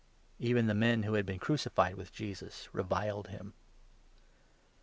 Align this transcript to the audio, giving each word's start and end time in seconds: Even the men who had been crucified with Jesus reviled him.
Even 0.39 0.65
the 0.65 0.73
men 0.73 1.03
who 1.03 1.13
had 1.13 1.27
been 1.27 1.37
crucified 1.37 1.93
with 1.93 2.11
Jesus 2.11 2.67
reviled 2.73 3.27
him. 3.27 3.53